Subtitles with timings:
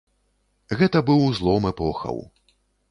[0.81, 2.17] Гэта быў злом эпохаў.